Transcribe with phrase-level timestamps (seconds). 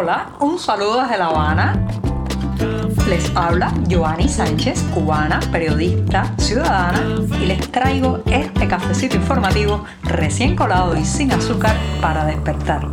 [0.00, 1.88] Hola, un saludo desde La Habana.
[3.08, 7.02] Les habla Joanny Sánchez, cubana, periodista, ciudadana,
[7.42, 12.86] y les traigo este cafecito informativo recién colado y sin azúcar para despertar.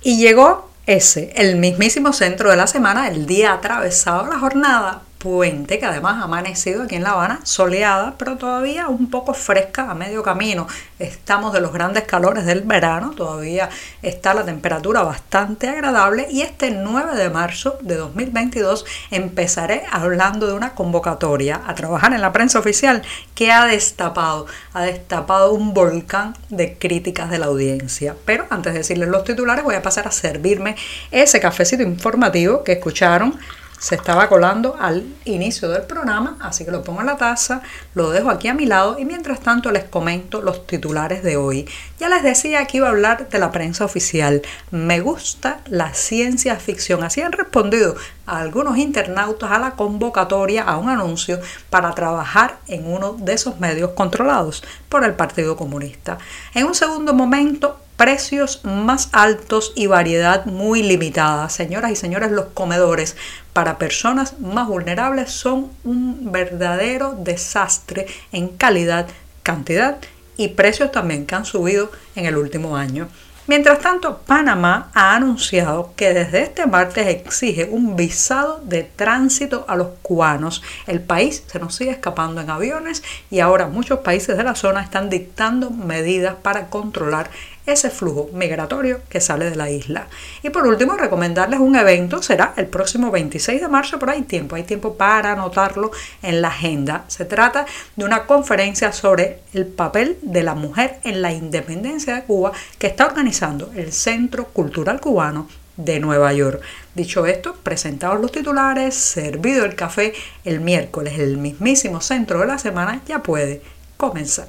[0.00, 5.84] Y llegó ese, el mismísimo centro de la semana, el día atravesado la jornada que
[5.84, 10.22] además ha amanecido aquí en La Habana, soleada, pero todavía un poco fresca a medio
[10.22, 10.68] camino.
[11.00, 13.68] Estamos de los grandes calores del verano, todavía
[14.02, 20.52] está la temperatura bastante agradable y este 9 de marzo de 2022 empezaré hablando de
[20.52, 23.02] una convocatoria a trabajar en la prensa oficial
[23.34, 28.14] que ha destapado, ha destapado un volcán de críticas de la audiencia.
[28.24, 30.76] Pero antes de decirles los titulares voy a pasar a servirme
[31.10, 33.36] ese cafecito informativo que escucharon
[33.78, 37.62] se estaba colando al inicio del programa, así que lo pongo en la taza,
[37.94, 41.68] lo dejo aquí a mi lado y mientras tanto les comento los titulares de hoy.
[42.00, 44.42] Ya les decía que iba a hablar de la prensa oficial.
[44.70, 47.04] Me gusta la ciencia ficción.
[47.04, 53.12] Así han respondido algunos internautas a la convocatoria a un anuncio para trabajar en uno
[53.12, 56.18] de esos medios controlados por el Partido Comunista.
[56.54, 61.48] En un segundo momento precios más altos y variedad muy limitada.
[61.48, 63.16] Señoras y señores, los comedores
[63.52, 69.06] para personas más vulnerables son un verdadero desastre en calidad,
[69.42, 69.96] cantidad
[70.36, 73.08] y precios también que han subido en el último año.
[73.48, 79.76] Mientras tanto, Panamá ha anunciado que desde este martes exige un visado de tránsito a
[79.76, 80.64] los cubanos.
[80.88, 84.82] El país se nos sigue escapando en aviones y ahora muchos países de la zona
[84.82, 87.30] están dictando medidas para controlar
[87.66, 90.08] ese flujo migratorio que sale de la isla.
[90.42, 94.56] Y por último, recomendarles un evento, será el próximo 26 de marzo, pero hay tiempo,
[94.56, 95.90] hay tiempo para anotarlo
[96.22, 97.04] en la agenda.
[97.08, 97.66] Se trata
[97.96, 102.86] de una conferencia sobre el papel de la mujer en la independencia de Cuba que
[102.86, 106.62] está organizando el Centro Cultural Cubano de Nueva York.
[106.94, 110.14] Dicho esto, presentados los titulares, servido el café,
[110.44, 113.62] el miércoles, el mismísimo centro de la semana ya puede
[113.96, 114.48] comenzar.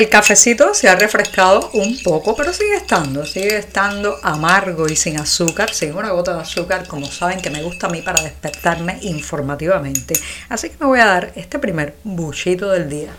[0.00, 5.20] El cafecito se ha refrescado un poco, pero sigue estando, sigue estando amargo y sin
[5.20, 8.96] azúcar, sin una gota de azúcar, como saben que me gusta a mí para despertarme
[9.02, 10.14] informativamente.
[10.48, 13.10] Así que me voy a dar este primer buchito del día.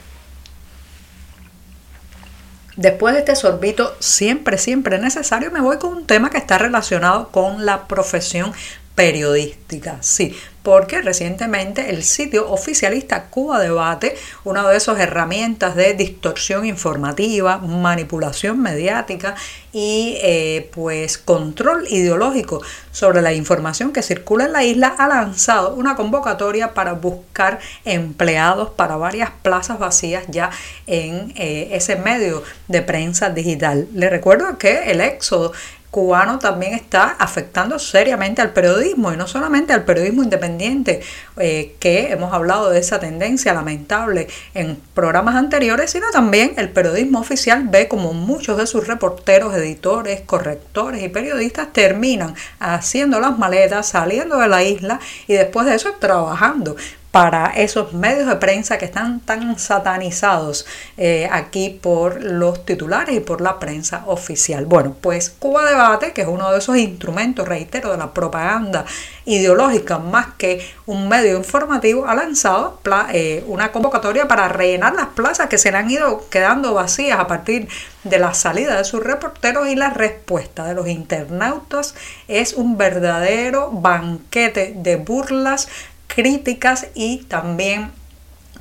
[2.77, 7.29] Después de este sorbito siempre, siempre necesario, me voy con un tema que está relacionado
[7.29, 8.53] con la profesión
[8.95, 9.97] periodística.
[10.01, 17.57] Sí, porque recientemente el sitio oficialista Cuba Debate, una de esas herramientas de distorsión informativa,
[17.57, 19.35] manipulación mediática
[19.73, 22.61] y eh, pues control ideológico
[22.91, 28.69] sobre la información que circula en la isla, ha lanzado una convocatoria para buscar empleados
[28.71, 30.51] para varias plazas vacías ya
[30.87, 33.87] en eh, ese medio de prensa digital.
[33.93, 35.53] Le recuerdo que el éxodo
[35.91, 41.01] cubano también está afectando seriamente al periodismo y no solamente al periodismo independiente,
[41.37, 47.19] eh, que hemos hablado de esa tendencia lamentable en programas anteriores, sino también el periodismo
[47.19, 53.89] oficial ve como muchos de sus reporteros, editores, correctores y periodistas terminan haciendo las maletas,
[53.89, 56.77] saliendo de la isla y después de eso trabajando
[57.11, 60.65] para esos medios de prensa que están tan satanizados
[60.97, 64.65] eh, aquí por los titulares y por la prensa oficial.
[64.65, 68.85] Bueno, pues Cuba Debate, que es uno de esos instrumentos, reitero, de la propaganda
[69.25, 72.79] ideológica más que un medio informativo, ha lanzado
[73.11, 77.27] eh, una convocatoria para rellenar las plazas que se le han ido quedando vacías a
[77.27, 77.67] partir
[78.03, 81.93] de la salida de sus reporteros y la respuesta de los internautas
[82.27, 85.67] es un verdadero banquete de burlas
[86.13, 87.91] críticas y también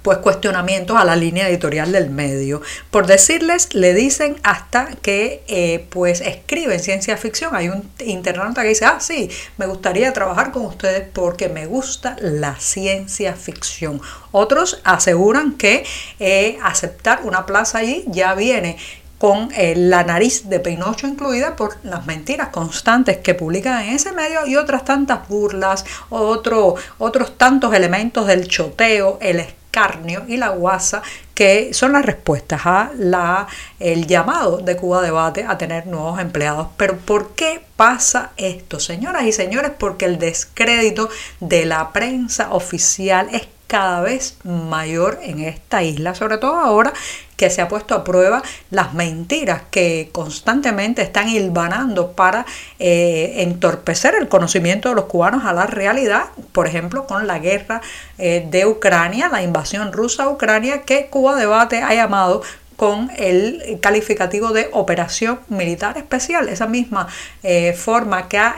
[0.02, 2.62] pues cuestionamientos a la línea editorial del medio.
[2.91, 7.55] Por decirles, le dicen hasta que eh, pues escriben ciencia ficción.
[7.55, 12.17] Hay un internauta que dice, ah, sí, me gustaría trabajar con ustedes porque me gusta
[12.20, 14.00] la ciencia ficción.
[14.32, 15.85] Otros aseguran que
[16.19, 18.79] eh, aceptar una plaza allí ya viene
[19.20, 24.12] con eh, la nariz de Pinocho incluida por las mentiras constantes que publican en ese
[24.12, 30.49] medio y otras tantas burlas, otro, otros tantos elementos del choteo, el escarnio y la
[30.49, 31.02] guasa
[31.34, 33.46] que son las respuestas a la,
[33.78, 36.69] el llamado de Cuba Debate a tener nuevos empleados.
[36.78, 39.72] Pero ¿por qué pasa esto, señoras y señores?
[39.78, 46.38] Porque el descrédito de la prensa oficial es cada vez mayor en esta isla, sobre
[46.38, 46.93] todo ahora
[47.37, 52.44] que se ha puesto a prueba las mentiras que constantemente están hilvanando para
[52.81, 57.81] eh, entorpecer el conocimiento de los cubanos a la realidad, por ejemplo, con la guerra
[58.19, 62.43] eh, de Ucrania, la invasión rusa a Ucrania, que Cuba Debate ha llamado
[62.75, 67.06] con el calificativo de operación militar especial, esa misma
[67.44, 68.56] eh, forma que ha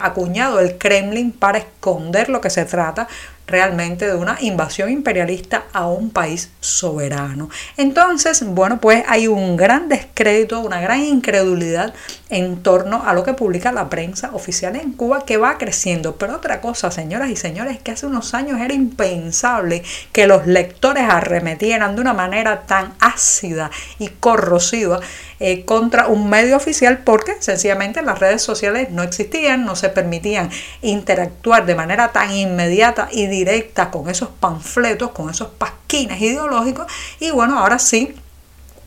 [0.00, 3.08] acuñado el Kremlin para esconder lo que se trata
[3.48, 7.50] realmente de una invasión imperialista a un país soberano.
[7.76, 11.94] Entonces, bueno, pues hay un gran descrédito, una gran incredulidad
[12.30, 16.16] en torno a lo que publica la prensa oficial en Cuba que va creciendo.
[16.16, 19.82] Pero otra cosa, señoras y señores, que hace unos años era impensable
[20.12, 25.00] que los lectores arremetieran de una manera tan ácida y corrosiva
[25.40, 30.50] eh, contra un medio oficial porque sencillamente las redes sociales no existían, no se permitían
[30.82, 36.86] interactuar de manera tan inmediata y directa con esos panfletos, con esos pasquines ideológicos
[37.20, 38.14] y bueno, ahora sí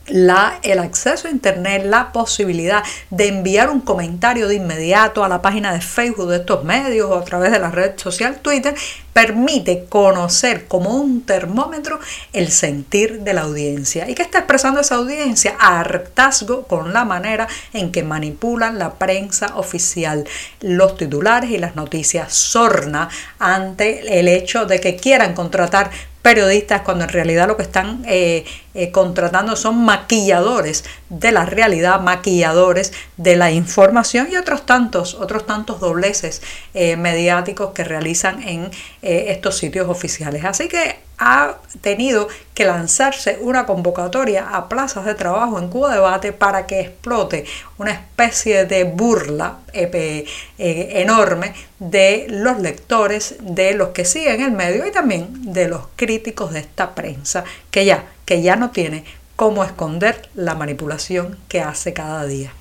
[0.06, 5.42] la, el acceso a Internet, la posibilidad de enviar un comentario de inmediato a la
[5.42, 8.74] página de Facebook de estos medios o a través de la red social Twitter,
[9.12, 12.00] permite conocer como un termómetro
[12.32, 14.08] el sentir de la audiencia.
[14.08, 15.54] ¿Y qué está expresando esa audiencia?
[15.58, 20.26] Hartazgo con la manera en que manipulan la prensa oficial,
[20.60, 22.32] los titulares y las noticias.
[22.32, 23.08] Sorna
[23.38, 25.90] ante el hecho de que quieran contratar
[26.22, 32.00] periodistas cuando en realidad lo que están eh, eh, contratando son maquilladores de la realidad,
[32.00, 36.40] maquilladores de la información y otros tantos, otros tantos dobleces
[36.74, 38.70] eh, mediáticos que realizan en
[39.02, 40.44] estos sitios oficiales.
[40.44, 46.32] Así que ha tenido que lanzarse una convocatoria a plazas de trabajo en Cuba Debate
[46.32, 47.44] para que explote
[47.78, 50.26] una especie de burla eh,
[50.58, 56.52] enorme de los lectores, de los que siguen el medio y también de los críticos
[56.52, 59.04] de esta prensa, que ya, que ya no tiene
[59.36, 62.52] cómo esconder la manipulación que hace cada día.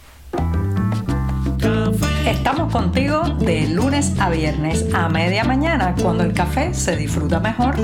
[2.28, 7.76] Estamos contigo de lunes a viernes a media mañana, cuando el café se disfruta mejor.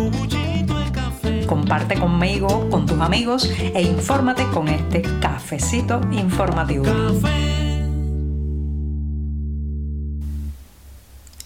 [1.48, 6.86] Comparte conmigo, con tus amigos e infórmate con este cafecito informativo.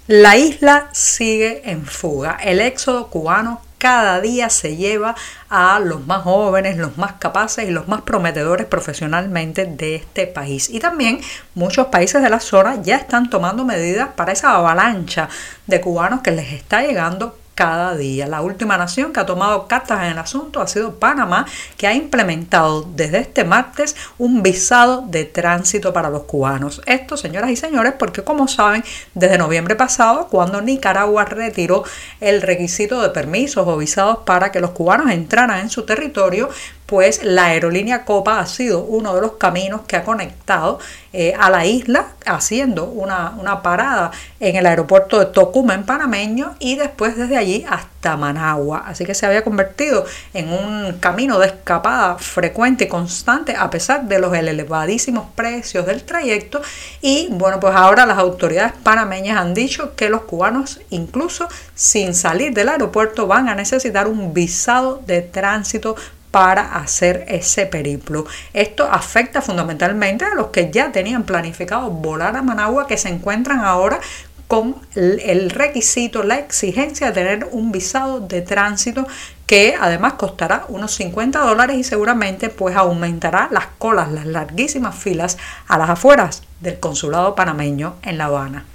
[0.07, 2.37] La isla sigue en fuga.
[2.43, 5.15] El éxodo cubano cada día se lleva
[5.49, 10.69] a los más jóvenes, los más capaces y los más prometedores profesionalmente de este país.
[10.69, 11.19] Y también
[11.55, 15.29] muchos países de la zona ya están tomando medidas para esa avalancha
[15.65, 18.25] de cubanos que les está llegando cada día.
[18.25, 21.45] La última nación que ha tomado cartas en el asunto ha sido Panamá,
[21.77, 26.81] que ha implementado desde este martes un visado de tránsito para los cubanos.
[26.87, 31.83] Esto, señoras y señores, porque como saben, desde noviembre pasado, cuando Nicaragua retiró
[32.19, 36.49] el requisito de permisos o visados para que los cubanos entraran en su territorio,
[36.91, 40.77] pues la aerolínea Copa ha sido uno de los caminos que ha conectado
[41.13, 44.11] eh, a la isla, haciendo una, una, parada
[44.41, 48.83] en el aeropuerto de Tocumen panameño y después desde allí hasta Managua.
[48.85, 50.03] Así que se había convertido
[50.33, 56.03] en un camino de escapada frecuente y constante a pesar de los elevadísimos precios del
[56.03, 56.61] trayecto.
[56.99, 62.53] Y bueno, pues ahora las autoridades panameñas han dicho que los cubanos, incluso sin salir
[62.53, 65.95] del aeropuerto, van a necesitar un visado de tránsito
[66.31, 68.25] para hacer ese periplo.
[68.53, 73.59] Esto afecta fundamentalmente a los que ya tenían planificado volar a Managua, que se encuentran
[73.59, 73.99] ahora
[74.47, 79.07] con el requisito, la exigencia de tener un visado de tránsito
[79.45, 85.37] que además costará unos 50 dólares y seguramente pues aumentará las colas, las larguísimas filas
[85.69, 88.65] a las afueras del consulado panameño en La Habana.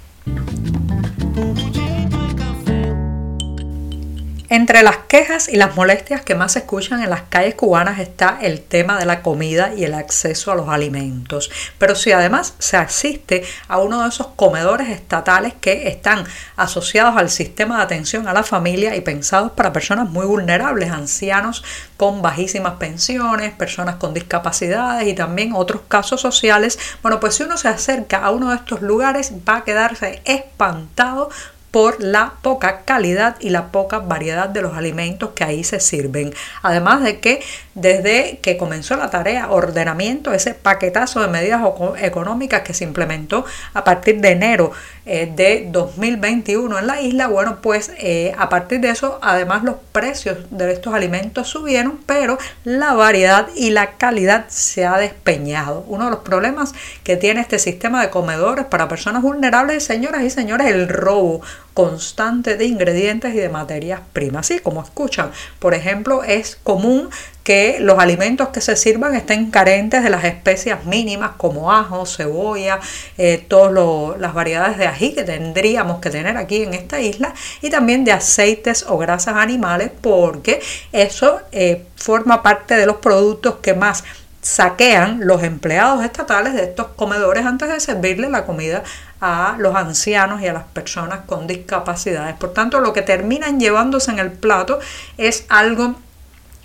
[4.49, 8.37] Entre las quejas y las molestias que más se escuchan en las calles cubanas está
[8.41, 11.51] el tema de la comida y el acceso a los alimentos.
[11.77, 16.23] Pero si además se asiste a uno de esos comedores estatales que están
[16.55, 21.65] asociados al sistema de atención a la familia y pensados para personas muy vulnerables, ancianos
[21.97, 27.57] con bajísimas pensiones, personas con discapacidades y también otros casos sociales, bueno, pues si uno
[27.57, 31.29] se acerca a uno de estos lugares va a quedarse espantado
[31.71, 36.33] por la poca calidad y la poca variedad de los alimentos que ahí se sirven.
[36.61, 37.41] Además de que
[37.75, 41.61] desde que comenzó la tarea ordenamiento, ese paquetazo de medidas
[42.01, 44.71] económicas que se implementó a partir de enero
[45.07, 49.77] eh, de 2021 en la isla, bueno, pues eh, a partir de eso, además los
[49.93, 55.85] precios de estos alimentos subieron, pero la variedad y la calidad se ha despeñado.
[55.87, 56.73] Uno de los problemas
[57.03, 61.41] que tiene este sistema de comedores para personas vulnerables, señoras y señores, el robo
[61.77, 64.47] constante de ingredientes y de materias primas.
[64.47, 67.11] Así como escuchan, por ejemplo, es común
[67.43, 72.79] que los alimentos que se sirvan estén carentes de las especias mínimas como ajo, cebolla,
[73.19, 77.69] eh, todas las variedades de ají que tendríamos que tener aquí en esta isla y
[77.69, 80.59] también de aceites o grasas animales porque
[80.91, 84.03] eso eh, forma parte de los productos que más
[84.41, 88.83] saquean los empleados estatales de estos comedores antes de servirle la comida
[89.19, 92.35] a los ancianos y a las personas con discapacidades.
[92.35, 94.79] Por tanto, lo que terminan llevándose en el plato
[95.17, 95.95] es algo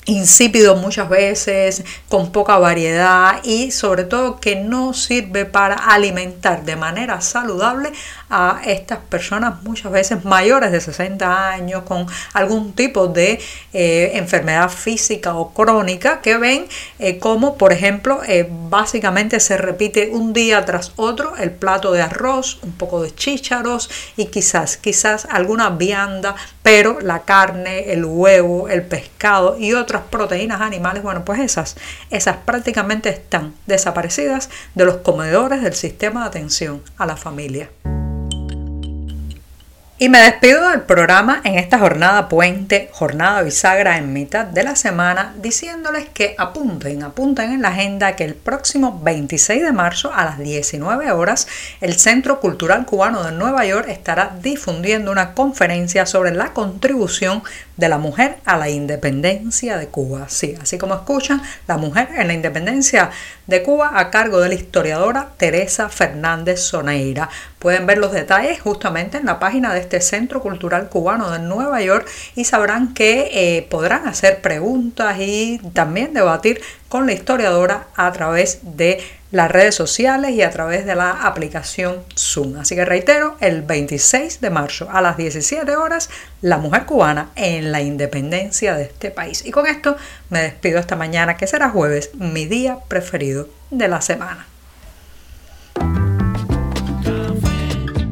[0.05, 6.75] insípido muchas veces, con poca variedad y sobre todo que no sirve para alimentar de
[6.75, 7.93] manera saludable
[8.29, 13.39] a estas personas muchas veces mayores de 60 años con algún tipo de
[13.73, 16.67] eh, enfermedad física o crónica que ven
[16.99, 22.03] eh, como por ejemplo eh, básicamente se repite un día tras otro el plato de
[22.03, 28.69] arroz, un poco de chícharos y quizás, quizás alguna vianda, pero la carne, el huevo,
[28.69, 31.77] el pescado y otras proteínas animales, bueno pues esas,
[32.11, 37.69] esas prácticamente están desaparecidas de los comedores del sistema de atención a la familia.
[40.03, 44.75] Y me despido del programa en esta jornada puente, jornada bisagra en mitad de la
[44.75, 50.25] semana, diciéndoles que apunten, apunten en la agenda que el próximo 26 de marzo a
[50.25, 51.47] las 19 horas
[51.81, 57.45] el Centro Cultural Cubano de Nueva York estará difundiendo una conferencia sobre la contribución
[57.77, 60.29] de la mujer a la independencia de Cuba.
[60.29, 63.11] Sí, así como escuchan, la mujer en la independencia
[63.47, 67.29] de Cuba a cargo de la historiadora Teresa Fernández Soneira.
[67.62, 71.81] Pueden ver los detalles justamente en la página de este Centro Cultural Cubano de Nueva
[71.81, 78.11] York y sabrán que eh, podrán hacer preguntas y también debatir con la historiadora a
[78.11, 79.00] través de
[79.31, 82.57] las redes sociales y a través de la aplicación Zoom.
[82.59, 87.71] Así que reitero, el 26 de marzo a las 17 horas, la mujer cubana en
[87.71, 89.47] la independencia de este país.
[89.47, 89.97] Y con esto
[90.31, 94.49] me despido esta mañana, que será jueves, mi día preferido de la semana.